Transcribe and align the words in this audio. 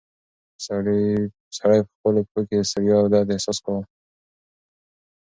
سړی 0.65 1.03
په 1.49 1.89
خپلو 1.95 2.21
پښو 2.29 2.41
کې 2.47 2.55
د 2.59 2.63
ستړیا 2.69 2.95
او 3.01 3.07
درد 3.13 3.29
احساس 3.33 3.57
کاوه. 3.65 3.81